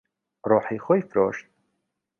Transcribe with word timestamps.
ڕۆحی 0.49 0.77
خۆی 0.85 1.01
فرۆشت. 1.09 1.45